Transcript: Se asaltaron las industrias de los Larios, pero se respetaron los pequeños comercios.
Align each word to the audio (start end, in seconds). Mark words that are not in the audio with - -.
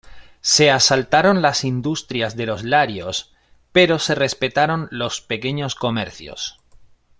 Se 0.39 0.71
asaltaron 0.71 1.43
las 1.43 1.63
industrias 1.63 2.35
de 2.35 2.47
los 2.47 2.63
Larios, 2.63 3.35
pero 3.71 3.99
se 3.99 4.15
respetaron 4.15 4.87
los 4.89 5.21
pequeños 5.21 5.75
comercios. 5.75 6.59